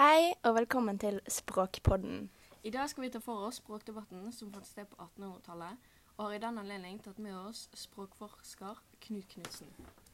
Hei, 0.00 0.32
og 0.48 0.54
velkommen 0.56 0.96
til 0.96 1.18
Språkpodden. 1.28 2.30
I 2.64 2.70
dag 2.72 2.88
skal 2.88 3.02
vi 3.04 3.08
ta 3.12 3.20
for 3.20 3.42
oss 3.44 3.58
språkdebatten 3.60 4.30
som 4.32 4.48
fant 4.48 4.64
sted 4.64 4.86
på 4.88 4.96
1800-tallet, 4.96 5.90
og 6.14 6.22
har 6.24 6.36
i 6.38 6.38
den 6.40 6.60
anledning 6.62 6.94
tatt 7.04 7.18
med 7.20 7.34
oss 7.36 7.66
språkforsker 7.76 8.80
Knut 9.04 9.26
Knutsen. 9.34 9.68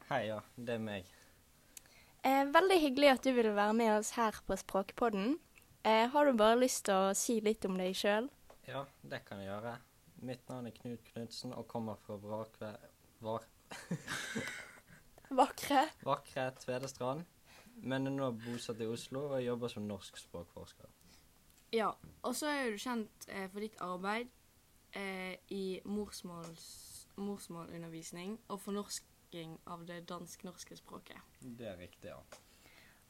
Hei, 0.09 0.25
ja. 0.33 0.41
Det 0.57 0.75
er 0.75 0.83
meg. 0.83 1.13
Eh, 2.27 2.43
veldig 2.57 2.81
hyggelig 2.83 3.13
at 3.13 3.29
du 3.29 3.31
ville 3.37 3.53
være 3.55 3.77
med 3.79 3.93
oss 3.93 4.11
her 4.19 4.35
på 4.49 4.59
Språkpodden. 4.59 5.37
Eh, 5.87 6.11
har 6.11 6.27
du 6.27 6.35
bare 6.35 6.59
lyst 6.65 6.89
til 6.91 7.05
å 7.05 7.15
si 7.15 7.39
litt 7.47 7.71
om 7.71 7.79
deg 7.79 7.95
sjøl? 7.95 8.27
Ja, 8.67 8.83
det 9.07 9.23
kan 9.29 9.39
jeg 9.45 9.53
gjøre. 9.53 9.77
Mitt 10.27 10.43
navn 10.51 10.67
er 10.67 10.75
Knut 10.81 11.07
Knutsen 11.13 11.55
og 11.55 11.69
kommer 11.71 12.03
fra 12.03 12.19
Vrakve... 12.27 12.75
Var, 13.23 13.47
Vakre. 15.45 15.87
vakre 16.03 16.51
Tvedestrand. 16.59 17.23
Men 17.83 18.07
er 18.07 18.11
nå 18.15 18.31
bosatt 18.45 18.81
i 18.81 18.87
Oslo 18.89 19.21
og 19.35 19.45
jobber 19.45 19.69
som 19.73 19.89
norsk 19.89 20.17
språkforsker. 20.19 20.87
Ja, 21.75 21.91
og 22.23 22.37
så 22.39 22.47
er 22.49 22.71
du 22.71 22.79
kjent 22.81 23.29
eh, 23.29 23.51
for 23.53 23.61
ditt 23.61 23.81
arbeid 23.85 24.29
eh, 24.97 25.35
i 25.53 25.81
morsmålsundervisning 25.85 28.39
og 28.49 28.61
fornorsking 28.63 29.59
av 29.67 29.87
det 29.89 30.09
dansk-norske 30.09 30.77
språket. 30.79 31.19
Det 31.41 31.67
er 31.69 31.77
riktig, 31.81 32.09
ja. 32.15 32.21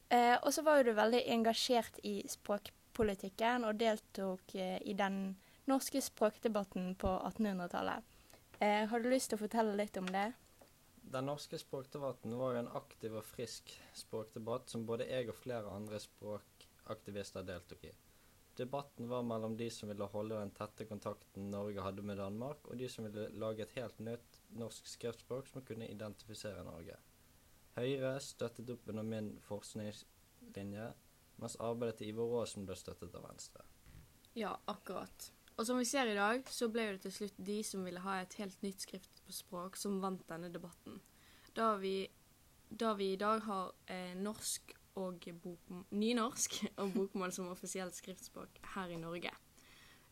Eh, 0.09 0.39
og 0.43 0.53
så 0.55 0.63
var 0.63 0.79
jo 0.79 0.91
du 0.91 0.97
veldig 0.97 1.23
engasjert 1.35 1.99
i 2.07 2.21
språkpolitikken 2.31 3.67
og 3.67 3.79
deltok 3.81 4.55
eh, 4.55 4.79
i 4.87 4.95
den 4.99 5.37
norske 5.67 6.03
språkdebatten 6.03 6.95
på 7.01 7.11
1800-tallet. 7.19 8.05
Eh, 8.61 8.87
har 8.89 9.03
du 9.03 9.11
lyst 9.11 9.31
til 9.31 9.39
å 9.39 9.45
fortelle 9.45 9.77
litt 9.77 9.99
om 10.01 10.09
det? 10.09 10.31
Den 11.13 11.27
norske 11.27 11.59
språkdebatten 11.59 12.33
var 12.39 12.55
jo 12.55 12.63
en 12.65 12.73
aktiv 12.75 13.15
og 13.15 13.25
frisk 13.25 13.71
språkdebatt 13.95 14.73
som 14.73 14.87
både 14.89 15.07
jeg 15.07 15.29
og 15.31 15.39
flere 15.39 15.71
andre 15.71 16.01
språkaktivister 16.03 17.47
deltok 17.47 17.85
i. 17.87 17.93
Debatten 18.59 19.09
var 19.09 19.23
mellom 19.23 19.55
de 19.57 19.69
som 19.71 19.89
ville 19.93 20.09
holde 20.11 20.39
den 20.41 20.51
tette 20.57 20.87
kontakten 20.89 21.51
Norge 21.53 21.85
hadde 21.85 22.03
med 22.03 22.19
Danmark, 22.19 22.67
og 22.67 22.81
de 22.81 22.89
som 22.89 23.07
ville 23.07 23.29
lage 23.39 23.63
et 23.63 23.77
helt 23.77 24.01
nytt 24.03 24.41
norsk 24.59 24.89
skriftspråk 24.89 25.47
som 25.53 25.63
kunne 25.63 25.87
identifisere 25.93 26.65
Norge. 26.67 26.97
Høyre 27.77 28.17
støttet 28.25 28.73
opp 28.73 28.89
under 28.89 29.07
min 29.07 29.31
forskningslinje, 29.47 30.91
mens 31.37 31.59
arbeidet 31.61 32.01
til 32.01 32.15
Ivar 32.15 32.39
Aasen 32.41 32.67
ble 32.67 32.75
støttet 32.81 33.15
av 33.15 33.29
Venstre. 33.29 33.63
Ja, 34.35 34.57
akkurat. 34.65 35.31
Og 35.57 35.65
som 35.65 35.79
vi 35.81 35.87
ser 35.89 36.11
i 36.13 36.17
dag, 36.17 36.45
så 36.53 36.69
ble 36.69 36.85
det 36.93 37.07
til 37.07 37.15
slutt 37.19 37.39
de 37.49 37.61
som 37.65 37.85
ville 37.87 38.03
ha 38.05 38.19
et 38.21 38.35
helt 38.41 38.63
nytt 38.65 38.85
skrift 38.85 39.23
på 39.25 39.33
språk, 39.33 39.79
som 39.81 40.03
vant 40.03 40.25
denne 40.29 40.51
debatten. 40.53 41.01
Da 41.57 41.73
vi, 41.81 42.03
da 42.69 42.93
vi 42.99 43.15
i 43.15 43.21
dag 43.21 43.41
har 43.47 43.73
eh, 43.89 44.13
norsk 44.21 44.75
og 44.97 45.25
bokm 45.43 45.83
nynorsk 45.91 46.63
og 46.81 46.93
bokmål 46.95 47.33
som 47.33 47.49
offisielt 47.53 47.97
skriftspråk 47.97 48.61
her 48.75 48.93
i 48.93 49.01
Norge. 49.01 49.33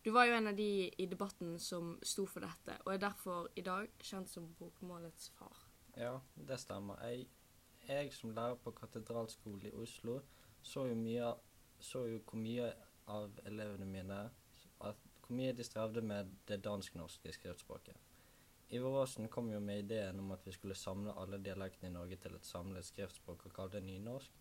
Du 0.05 0.11
var 0.13 0.29
jo 0.29 0.35
en 0.37 0.51
av 0.51 0.57
de 0.57 0.91
i 1.01 1.07
debatten 1.09 1.57
som 1.59 1.95
sto 2.05 2.27
for 2.29 2.45
dette, 2.45 2.77
og 2.85 2.93
er 2.93 3.01
derfor 3.01 3.49
i 3.57 3.65
dag 3.65 3.89
kjent 4.05 4.29
som 4.29 4.51
bokmålets 4.59 5.31
far. 5.39 5.63
Ja, 5.97 6.19
det 6.37 6.59
stemmer. 6.61 7.01
Jeg, 7.09 7.29
jeg 7.89 8.13
som 8.13 8.35
lærer 8.37 8.59
på 8.61 8.75
Katedralskolen 8.77 9.65
i 9.71 9.73
Oslo, 9.81 10.19
så 10.61 10.85
jo, 10.91 10.99
mye, 10.99 11.33
så 11.81 12.05
jo 12.11 12.21
hvor 12.21 12.41
mye 12.41 12.69
av 13.09 13.33
elevene 13.49 13.89
mine 13.89 14.21
at, 14.85 15.09
Hvor 15.25 15.37
mye 15.39 15.53
de 15.57 15.65
strevde 15.65 16.03
med 16.05 16.33
det 16.49 16.61
dansk-norske 16.65 17.33
skriftspråket. 17.33 17.97
Ivar 18.69 19.01
Aasen 19.01 19.29
kom 19.29 19.51
jo 19.53 19.61
med 19.61 19.85
ideen 19.85 20.19
om 20.21 20.33
at 20.35 20.47
vi 20.47 20.53
skulle 20.53 20.75
samle 20.75 21.13
alle 21.21 21.39
dialektene 21.39 21.89
i 21.89 21.95
Norge 21.95 22.17
til 22.21 22.35
et 22.37 22.49
samlet 22.49 22.85
skriftspråk 22.85 23.47
og 23.47 23.55
kalle 23.57 23.77
det 23.77 23.85
nynorsk, 23.87 24.33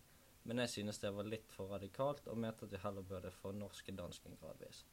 men 0.44 0.60
jeg 0.60 0.72
synes 0.72 0.98
det 1.00 1.12
var 1.16 1.28
litt 1.28 1.52
for 1.52 1.72
radikalt, 1.72 2.26
og 2.28 2.40
mente 2.40 2.66
at 2.66 2.72
vi 2.72 2.80
heller 2.82 3.06
burde 3.08 3.30
fornorske 3.32 3.94
dansken 3.96 4.36
gradvis. 4.40 4.84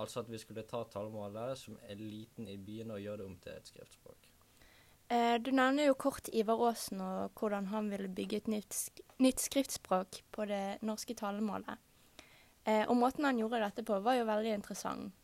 Altså 0.00 0.20
at 0.20 0.30
vi 0.32 0.40
skulle 0.40 0.64
ta 0.68 0.82
talemålet 0.84 1.58
som 1.58 1.78
er 1.88 2.00
liten 2.00 2.48
i 2.48 2.56
byene 2.56 2.96
og 2.96 3.04
gjøre 3.04 3.22
det 3.22 3.28
om 3.28 3.36
til 3.40 3.56
et 3.56 3.70
skriftspråk. 3.72 4.28
Eh, 5.10 5.36
du 5.42 5.50
nevner 5.50 5.88
jo 5.88 5.96
kort 5.98 6.28
Ivar 6.32 6.60
Aasen 6.68 7.00
og 7.04 7.38
hvordan 7.38 7.66
han 7.72 7.88
ville 7.90 8.08
bygge 8.08 8.42
et 8.42 8.50
nytt, 8.52 8.76
sk 8.76 9.00
nytt 9.20 9.42
skriftspråk 9.42 10.22
på 10.32 10.46
det 10.48 10.80
norske 10.86 11.16
talemålet. 11.18 11.80
Eh, 12.64 12.84
og 12.86 12.96
måten 12.96 13.26
han 13.28 13.40
gjorde 13.40 13.60
dette 13.64 13.84
på, 13.84 13.98
var 14.04 14.20
jo 14.20 14.28
veldig 14.28 14.54
interessant. 14.54 15.16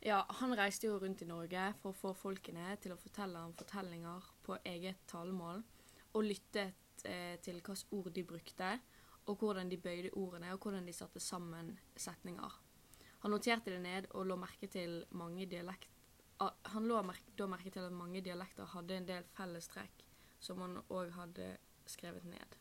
Ja, 0.00 0.22
han 0.40 0.54
reiste 0.56 0.88
jo 0.88 0.96
rundt 0.98 1.20
i 1.22 1.28
Norge 1.28 1.66
for 1.82 1.92
å 1.92 1.98
få 1.98 2.14
folkene 2.16 2.70
til 2.80 2.94
å 2.94 3.00
fortelle 3.00 3.42
ham 3.42 3.52
fortellinger 3.58 4.30
på 4.46 4.56
eget 4.64 5.02
talemål, 5.10 5.60
og 6.16 6.24
lyttet 6.24 7.04
eh, 7.04 7.36
til 7.44 7.58
hvilke 7.60 7.76
ord 7.98 8.08
de 8.16 8.24
brukte, 8.24 8.70
og 9.28 9.44
hvordan 9.44 9.68
de 9.68 9.76
bøyde 9.76 10.14
ordene, 10.16 10.54
og 10.54 10.64
hvordan 10.64 10.88
de 10.88 10.94
satte 10.96 11.20
sammen 11.20 11.74
setninger. 12.00 12.56
Han 13.20 13.34
noterte 13.36 13.74
det 13.74 13.82
ned 13.84 14.08
og 14.16 14.24
lå 14.30 14.40
merke 14.40 14.70
til 14.72 15.02
mange 15.12 15.44
dialekt, 15.46 15.92
han 16.40 16.86
lå 16.88 17.02
merke, 17.04 17.34
da 17.36 17.44
merke 17.52 17.68
til 17.74 17.84
at 17.84 17.92
mange 17.92 18.22
dialekter 18.24 18.72
hadde 18.72 18.96
en 18.96 19.08
del 19.10 19.26
fellestrekk 19.36 20.06
som 20.40 20.62
han 20.64 20.78
òg 20.88 21.12
hadde 21.12 21.50
skrevet 21.84 22.24
ned. 22.24 22.56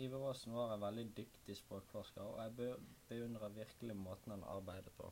Iver 0.00 0.22
Aasen 0.30 0.54
var 0.56 0.72
en 0.72 0.80
veldig 0.80 1.10
dyktig 1.18 1.58
språkforsker, 1.58 2.24
og 2.24 2.40
jeg 2.40 2.56
be- 2.56 2.78
beundrer 3.10 3.52
virkelig 3.52 3.96
måten 4.00 4.32
han 4.32 4.46
arbeidet 4.48 4.94
på. 4.96 5.10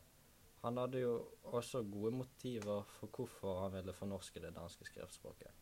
Han 0.63 0.79
hadde 0.81 1.03
jo 1.05 1.15
også 1.55 1.85
gode 1.87 2.17
motiver 2.19 2.87
for 2.99 3.15
hvorfor 3.15 3.63
han 3.63 3.77
ville 3.79 3.95
fornorske 3.95 4.43
det 4.43 4.55
danske 4.57 4.85
skriftspråket. 4.85 5.53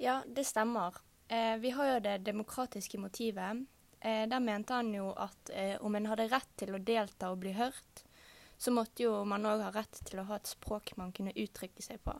Ja, 0.00 0.22
det 0.26 0.46
stemmer. 0.48 0.96
Eh, 1.28 1.56
vi 1.60 1.70
har 1.76 1.94
jo 1.94 1.98
det 2.04 2.22
demokratiske 2.26 2.98
motivet. 2.98 3.66
Eh, 4.00 4.24
der 4.28 4.40
mente 4.40 4.74
han 4.74 4.94
jo 4.94 5.10
at 5.12 5.52
eh, 5.52 5.76
om 5.84 5.94
en 5.94 6.08
hadde 6.08 6.30
rett 6.32 6.48
til 6.56 6.74
å 6.74 6.80
delta 6.80 7.30
og 7.30 7.42
bli 7.44 7.52
hørt, 7.52 8.04
så 8.60 8.72
måtte 8.72 9.04
jo 9.04 9.12
man 9.28 9.46
òg 9.48 9.62
ha 9.64 9.70
rett 9.76 10.00
til 10.08 10.20
å 10.20 10.26
ha 10.28 10.40
et 10.40 10.48
språk 10.48 10.94
man 10.96 11.12
kunne 11.16 11.36
uttrykke 11.36 11.84
seg 11.84 12.00
på. 12.04 12.16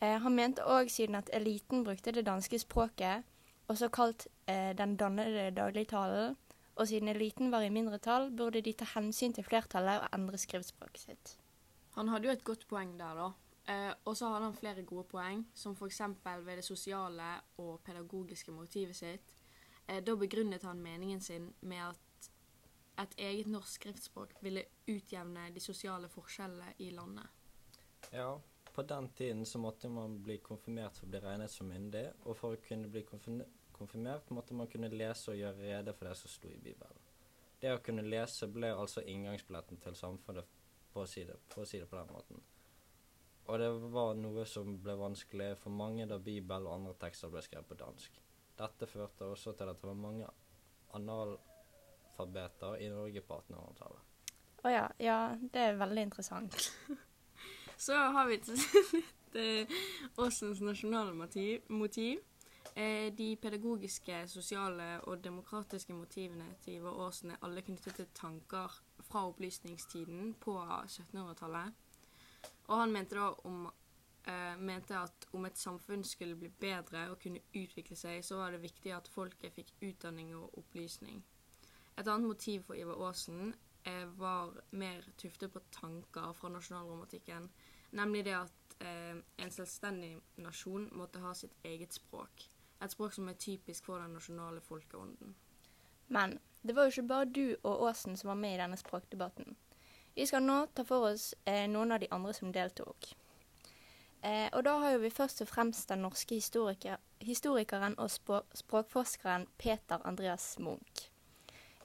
Eh, 0.00 0.16
han 0.22 0.34
mente 0.34 0.64
òg, 0.64 0.88
siden 0.92 1.18
at 1.20 1.30
eliten 1.34 1.84
brukte 1.84 2.12
det 2.14 2.24
danske 2.26 2.60
språket, 2.62 3.24
også 3.68 3.88
kalt 3.92 4.26
eh, 4.48 4.72
den 4.76 4.96
dannede 4.96 5.50
dagligtalen, 5.56 6.36
og 6.78 6.86
siden 6.88 7.10
eliten 7.10 7.50
var 7.50 7.66
i 7.66 7.72
mindretall, 7.74 8.30
burde 8.30 8.62
de 8.62 8.72
ta 8.72 8.86
hensyn 8.94 9.34
til 9.34 9.46
flertallet 9.46 10.04
og 10.04 10.14
endre 10.14 10.38
skriftspråket 10.38 11.02
sitt. 11.02 11.34
Han 11.98 12.08
hadde 12.12 12.28
jo 12.28 12.34
et 12.36 12.44
godt 12.46 12.66
poeng 12.70 12.94
der, 12.98 13.18
da. 13.18 13.28
Eh, 13.68 13.92
og 14.06 14.16
så 14.16 14.30
hadde 14.32 14.46
han 14.46 14.56
flere 14.56 14.84
gode 14.86 15.04
poeng, 15.10 15.42
som 15.54 15.74
f.eks. 15.76 16.00
ved 16.46 16.60
det 16.60 16.64
sosiale 16.64 17.32
og 17.58 17.80
pedagogiske 17.84 18.54
motivet 18.54 18.96
sitt. 18.96 19.34
Eh, 19.88 19.98
da 20.04 20.14
begrunnet 20.16 20.62
han 20.62 20.80
meningen 20.80 21.20
sin 21.20 21.50
med 21.60 21.82
at 21.90 22.30
et 22.98 23.18
eget 23.18 23.50
norsk 23.50 23.80
skriftspråk 23.80 24.38
ville 24.42 24.64
utjevne 24.88 25.50
de 25.54 25.60
sosiale 25.60 26.08
forskjellene 26.08 26.72
i 26.78 26.90
landet. 26.90 27.26
Ja, 28.12 28.38
på 28.74 28.82
den 28.82 29.08
tiden 29.08 29.46
så 29.46 29.58
måtte 29.58 29.88
man 29.88 30.22
bli 30.22 30.38
konfirmert 30.38 30.96
for 30.96 31.06
å 31.06 31.12
bli 31.12 31.20
regnet 31.22 31.52
som 31.52 31.68
myndig, 31.68 32.04
og 32.24 32.36
for 32.36 32.54
å 32.54 32.60
kunne 32.62 32.90
bli 32.92 33.04
konfirmert 33.04 34.30
måtte 34.34 34.54
man 34.54 34.70
kunne 34.70 34.90
lese 34.92 35.32
og 35.32 35.38
gjøre 35.38 35.64
rede 35.70 35.94
for 35.94 36.08
det 36.08 36.14
som 36.20 36.32
sto 36.32 36.50
i 36.50 36.60
Bibelen. 36.62 37.04
Det 37.60 37.72
å 37.74 37.82
kunne 37.82 38.04
lese 38.06 38.46
ble 38.54 38.70
altså 38.70 39.02
inngangsbilletten 39.02 39.80
til 39.82 39.96
samfunnet, 39.98 40.46
for 40.92 41.02
å 41.02 41.10
si 41.10 41.24
det, 41.26 41.38
på 41.50 41.96
den 41.96 42.12
måten. 42.12 42.42
Og 43.48 43.58
det 43.58 43.68
var 43.94 44.14
noe 44.14 44.44
som 44.46 44.76
ble 44.82 44.94
vanskelig 45.00 45.54
for 45.62 45.72
mange 45.72 46.06
da 46.06 46.18
Bibel 46.20 46.66
og 46.68 46.74
andre 46.74 46.94
tekster 47.00 47.32
ble 47.32 47.42
skrevet 47.42 47.68
på 47.70 47.78
dansk. 47.80 48.20
Dette 48.58 48.86
førte 48.90 49.30
også 49.32 49.54
til 49.56 49.70
at 49.70 49.80
det 49.80 49.88
var 49.88 49.98
mange 49.98 50.28
analfabeter 50.98 52.76
i 52.84 52.90
Norge 52.92 53.22
på 53.24 53.40
1800-tallet. 53.40 54.04
Å 54.58 54.72
ja, 54.72 54.86
ja, 55.00 55.18
det 55.38 55.64
er 55.64 55.80
veldig 55.80 56.08
interessant. 56.10 56.58
Så 57.78 57.94
har 57.94 58.26
vi 58.26 58.40
til 58.42 58.58
slutt 58.64 59.36
Åsens 59.38 60.18
Aasens 60.18 60.60
nasjonale 60.60 61.14
motiv. 61.14 62.18
Eh, 62.74 63.14
de 63.14 63.36
pedagogiske, 63.42 64.28
sosiale 64.28 65.00
og 65.00 65.24
demokratiske 65.24 65.92
motivene 65.92 66.46
til 66.62 66.74
Ivar 66.74 67.06
Aasen 67.06 67.30
er 67.30 67.40
alle 67.42 67.62
knyttet 67.62 67.94
til 67.94 68.06
tanker 68.14 68.74
fra 69.00 69.24
opplysningstiden 69.26 70.34
på 70.40 70.54
1700-tallet. 70.62 71.72
Og 72.68 72.76
han 72.80 72.92
mente 72.92 73.16
da 73.16 73.30
om 73.44 73.66
eh, 74.26 74.58
mente 74.58 74.98
at 74.98 75.26
om 75.32 75.46
et 75.46 75.58
samfunn 75.58 76.04
skulle 76.04 76.36
bli 76.36 76.48
bedre 76.48 77.08
og 77.10 77.18
kunne 77.22 77.42
utvikle 77.54 77.96
seg, 77.96 78.24
så 78.24 78.36
var 78.36 78.50
det 78.54 78.62
viktig 78.62 78.92
at 78.94 79.08
folket 79.08 79.54
fikk 79.54 79.72
utdanning 79.82 80.36
og 80.36 80.58
opplysning. 80.58 81.24
Et 81.98 82.06
annet 82.06 82.28
motiv 82.28 82.62
for 82.62 82.74
Ivar 82.74 83.08
Aasen 83.08 83.54
eh, 83.84 84.06
var 84.18 84.54
mer 84.70 85.02
tuftet 85.18 85.52
på 85.52 85.60
tanker 85.72 86.32
fra 86.32 86.48
nasjonalromantikken, 86.48 87.50
nemlig 87.90 88.24
det 88.24 88.36
at 88.36 88.76
eh, 88.80 89.16
en 89.38 89.50
selvstendig 89.50 90.16
nasjon 90.36 90.88
måtte 90.92 91.22
ha 91.22 91.34
sitt 91.34 91.54
eget 91.64 91.94
språk. 91.94 92.48
Et 92.82 92.92
språk 92.92 93.14
som 93.14 93.28
er 93.28 93.38
typisk 93.38 93.84
for 93.84 93.98
den 93.98 94.14
nasjonale 94.14 94.60
folkeånden. 94.60 95.34
Men 96.08 96.38
det 96.62 96.74
var 96.76 96.86
jo 96.86 96.94
ikke 96.94 97.08
bare 97.08 97.24
du 97.24 97.56
og 97.62 97.82
Åsen 97.82 98.16
som 98.16 98.28
var 98.28 98.34
med 98.34 98.54
i 98.54 98.60
denne 98.60 98.76
språkdebatten. 98.76 99.56
Vi 100.14 100.26
skal 100.26 100.42
nå 100.42 100.66
ta 100.74 100.84
for 100.84 101.12
oss 101.12 101.34
eh, 101.44 101.66
noen 101.70 101.92
av 101.92 102.00
de 102.02 102.08
andre 102.10 102.34
som 102.34 102.52
deltok. 102.52 103.12
Eh, 104.22 104.48
og 104.52 104.64
da 104.66 104.78
har 104.82 104.96
jo 104.96 105.04
vi 105.04 105.10
først 105.14 105.44
og 105.44 105.48
fremst 105.48 105.88
den 105.88 106.02
norske 106.02 106.34
historiker, 106.34 106.96
historikeren 107.22 107.94
og 107.98 108.10
språkforskeren 108.10 109.46
Peter 109.58 110.02
Andreas 110.04 110.56
Munch. 110.58 111.10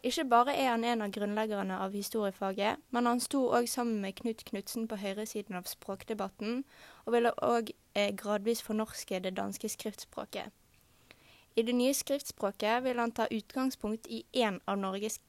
Ikke 0.04 0.26
bare 0.28 0.52
er 0.60 0.70
han 0.70 0.84
en 0.84 1.02
av 1.02 1.12
grunnleggerne 1.16 1.78
av 1.80 1.94
historiefaget, 1.96 2.82
men 2.92 3.06
han 3.08 3.22
sto 3.24 3.46
òg 3.56 3.70
sammen 3.72 4.02
med 4.04 4.18
Knut 4.18 4.44
Knutsen 4.50 4.88
på 4.92 4.98
høyresiden 5.00 5.56
av 5.56 5.70
språkdebatten, 5.72 6.66
og 7.06 7.14
ville 7.16 7.32
òg 7.40 7.72
eh, 7.96 8.12
gradvis 8.12 8.62
fornorske 8.68 9.22
det 9.24 9.38
danske 9.38 9.70
skriftspråket. 9.72 10.52
I 11.56 11.64
det 11.64 11.76
nye 11.78 11.94
skriftspråket 11.96 12.84
vil 12.84 13.00
han 13.00 13.14
ta 13.16 13.30
utgangspunkt 13.32 14.10
i 14.12 14.26
én 14.34 14.60
av 14.68 14.82
Norges 14.82 15.22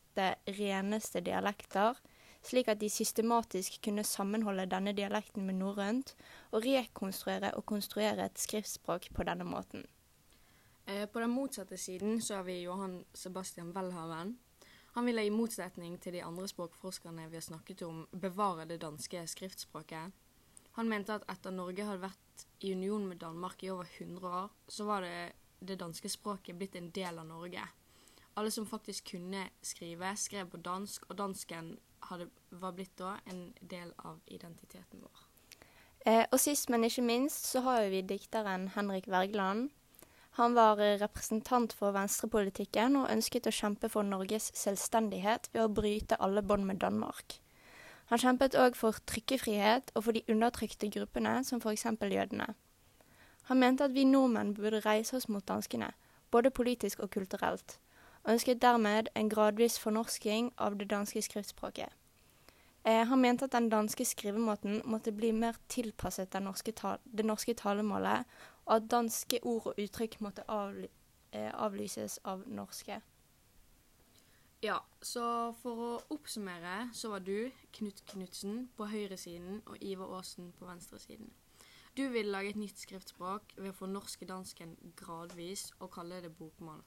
reneste 0.58 1.20
dialekter, 1.20 1.94
slik 2.42 2.68
at 2.68 2.80
de 2.80 2.90
systematisk 2.90 3.78
kunne 3.84 4.04
sammenholde 4.04 4.66
denne 4.66 4.92
dialekten 4.92 5.46
med 5.46 5.60
norrønt, 5.60 6.16
og 6.50 6.66
rekonstruere 6.66 7.52
og 7.54 7.66
konstruere 7.66 8.26
et 8.26 8.42
skriftspråk 8.42 9.12
på 9.14 9.22
denne 9.22 9.46
måten. 9.46 9.86
Eh, 10.86 11.06
på 11.06 11.20
den 11.20 11.30
motsatte 11.30 11.76
siden 11.76 12.18
så 12.22 12.40
har 12.40 12.42
vi 12.42 12.62
Johan 12.62 13.04
Sebastian 13.14 13.70
Welhaven. 13.70 14.34
Han 14.94 15.06
ville 15.06 15.24
i 15.26 15.30
motsetning 15.34 15.96
til 15.98 16.14
de 16.14 16.22
andre 16.22 16.46
språkforskerne 16.48 17.26
vi 17.30 17.38
har 17.40 17.42
snakket 17.42 17.82
om, 17.82 18.04
bevare 18.10 18.66
det 18.70 18.80
danske 18.82 19.24
skriftspråket. 19.26 20.12
Han 20.74 20.90
mente 20.90 21.16
at 21.16 21.26
etter 21.30 21.54
Norge 21.54 21.86
hadde 21.86 22.02
vært 22.02 22.44
i 22.66 22.72
union 22.74 23.06
med 23.06 23.18
Danmark 23.22 23.62
i 23.62 23.72
over 23.74 23.90
100 23.98 24.30
år, 24.42 24.52
så 24.68 24.86
var 24.86 25.02
det 25.02 25.32
det 25.64 25.80
danske 25.80 26.10
språket 26.10 26.58
blitt 26.58 26.76
en 26.78 26.92
del 26.94 27.18
av 27.18 27.26
Norge. 27.26 27.66
Alle 28.34 28.50
som 28.50 28.66
faktisk 28.66 29.10
kunne 29.14 29.48
skrive, 29.62 30.16
skrev 30.16 30.50
på 30.50 30.62
dansk, 30.62 31.06
og 31.10 31.18
dansken 31.18 31.76
hadde, 32.08 32.28
var 32.50 32.74
blitt 32.74 32.96
da 32.98 33.16
en 33.30 33.46
del 33.60 33.92
av 33.98 34.18
identiteten 34.26 35.02
vår. 35.02 35.22
Eh, 36.06 36.24
og 36.30 36.40
sist, 36.40 36.68
men 36.70 36.84
ikke 36.84 37.02
minst, 37.06 37.46
så 37.50 37.62
har 37.64 37.86
vi 37.90 38.02
dikteren 38.02 38.68
Henrik 38.74 39.06
Wergeland. 39.08 39.70
Han 40.36 40.54
var 40.54 40.80
eh, 40.82 40.98
representant 40.98 41.72
for 41.72 41.94
venstrepolitikken 41.94 42.96
og 42.98 43.10
ønsket 43.12 43.46
å 43.46 43.54
kjempe 43.54 43.90
for 43.92 44.06
Norges 44.06 44.50
selvstendighet 44.58 45.46
ved 45.52 45.62
å 45.62 45.70
bryte 45.70 46.18
alle 46.18 46.42
bånd 46.42 46.66
med 46.66 46.80
Danmark. 46.82 47.38
Han 48.10 48.20
kjempet 48.20 48.56
òg 48.58 48.74
for 48.76 48.98
trykkefrihet 49.06 49.92
og 49.94 50.06
for 50.06 50.16
de 50.16 50.24
undertrykte 50.28 50.90
gruppene, 50.92 51.38
som 51.46 51.62
f.eks. 51.62 51.86
jødene. 51.86 52.50
Han 53.48 53.60
mente 53.60 53.86
at 53.86 53.94
vi 53.94 54.04
nordmenn 54.04 54.54
burde 54.56 54.82
reise 54.84 55.16
oss 55.16 55.28
mot 55.28 55.46
danskene, 55.46 55.92
både 56.30 56.50
politisk 56.50 57.00
og 57.00 57.10
kulturelt, 57.14 57.78
og 58.24 58.34
ønsket 58.34 58.62
dermed 58.62 59.12
en 59.14 59.30
gradvis 59.30 59.78
fornorsking 59.78 60.50
av 60.58 60.78
det 60.80 60.90
danske 60.90 61.22
skriftspråket. 61.22 61.92
Eh, 62.84 63.06
han 63.08 63.20
mente 63.20 63.46
at 63.46 63.52
den 63.52 63.70
danske 63.72 64.04
skrivemåten 64.04 64.82
måtte 64.84 65.12
bli 65.12 65.30
mer 65.32 65.56
tilpasset 65.72 66.34
norske 66.40 66.74
det 67.04 67.24
norske 67.24 67.54
talemålet, 67.54 68.26
og 68.64 68.76
at 68.76 68.90
danske 68.90 69.40
ord 69.42 69.72
og 69.72 69.80
uttrykk 69.80 70.20
måtte 70.24 70.44
avly 70.50 70.88
eh, 71.34 71.50
avlyses 71.52 72.18
av 72.24 72.44
norske. 72.46 73.00
Ja, 74.64 74.78
så 75.04 75.52
for 75.60 75.80
å 75.84 75.88
oppsummere 76.14 76.88
så 76.96 77.10
var 77.12 77.24
du 77.26 77.50
Knut 77.76 78.00
Knutsen 78.08 78.68
på 78.78 78.86
høyresiden 78.88 79.58
og 79.66 79.82
Ivar 79.84 80.14
Aasen 80.16 80.54
på 80.56 80.64
venstresiden. 80.64 81.28
Du 81.94 82.06
ville 82.08 82.32
lage 82.32 82.54
et 82.54 82.58
nytt 82.58 82.80
skriftspråk 82.80 83.52
ved 83.58 83.68
å 83.70 83.76
fornorske 83.76 84.26
dansken 84.26 84.72
gradvis 84.96 85.68
og 85.78 85.92
kalle 85.94 86.22
det 86.24 86.32
bokmål. 86.38 86.80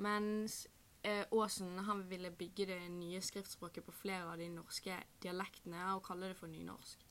Mens 0.00 0.62
eh, 1.02 1.26
Aasen 1.26 1.82
han 1.88 2.06
ville 2.08 2.30
bygge 2.30 2.68
det 2.70 2.78
nye 2.94 3.20
skriftspråket 3.20 3.84
på 3.84 3.96
flere 3.96 4.30
av 4.30 4.38
de 4.38 4.46
norske 4.54 4.96
dialektene 5.24 5.90
og 5.96 6.04
kalle 6.06 6.30
det 6.30 6.38
for 6.38 6.54
nynorsk. 6.54 7.02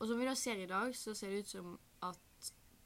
Og 0.00 0.08
som 0.10 0.18
vi 0.18 0.26
da 0.26 0.34
ser 0.34 0.58
i 0.58 0.66
dag, 0.66 0.96
så 0.98 1.14
ser 1.14 1.30
det 1.30 1.46
ut 1.46 1.54
som 1.54 1.78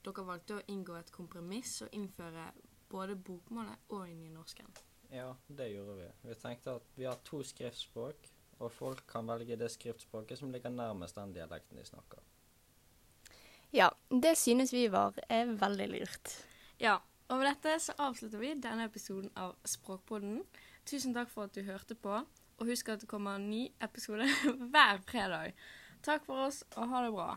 dere 0.06 0.26
valgte 0.26 0.58
å 0.58 0.64
inngå 0.72 0.96
et 0.98 1.12
kompromiss 1.14 1.80
og 1.84 1.94
innføre 1.96 2.50
både 2.90 3.16
bokmålet 3.18 3.90
og 3.94 4.08
nynorsken. 4.08 4.70
Ja, 5.10 5.34
det 5.46 5.68
gjorde 5.70 5.98
vi. 6.00 6.08
Vi 6.28 6.38
tenkte 6.40 6.78
at 6.80 6.94
vi 6.94 7.06
har 7.06 7.18
to 7.26 7.42
skriftspråk, 7.46 8.30
og 8.58 8.72
folk 8.72 9.04
kan 9.10 9.28
velge 9.28 9.58
det 9.58 9.68
skriftspråket 9.74 10.40
som 10.40 10.52
ligger 10.54 10.72
nærmest 10.72 11.18
den 11.18 11.34
dialekten 11.36 11.78
de 11.78 11.84
snakker. 11.84 12.22
Ja, 13.74 13.90
det 14.10 14.36
synes 14.38 14.72
vi 14.72 14.86
var 14.88 15.18
er 15.28 15.52
veldig 15.60 15.88
lurt. 15.92 16.32
Ja, 16.80 16.98
og 17.28 17.40
med 17.40 17.48
dette 17.50 17.78
så 17.82 17.94
avslutter 17.98 18.38
vi 18.38 18.54
denne 18.54 18.86
episoden 18.86 19.30
av 19.36 19.56
Språkpodden. 19.66 20.42
Tusen 20.86 21.14
takk 21.14 21.30
for 21.32 21.48
at 21.48 21.56
du 21.56 21.66
hørte 21.66 21.96
på, 21.98 22.20
og 22.56 22.70
husk 22.70 22.88
at 22.88 23.02
det 23.02 23.10
kommer 23.10 23.36
en 23.36 23.50
ny 23.50 23.66
episode 23.82 24.28
hver 24.72 25.02
fredag. 25.10 25.52
Takk 26.06 26.24
for 26.24 26.46
oss, 26.46 26.62
og 26.76 26.88
ha 26.92 27.02
det 27.04 27.12
bra. 27.12 27.30